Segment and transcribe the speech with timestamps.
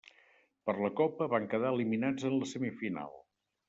[0.69, 3.19] Per la Copa, van quedar eliminats en la semifinal.